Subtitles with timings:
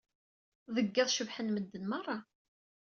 [0.75, 2.17] Deg yiḍ cebḥen medden merra.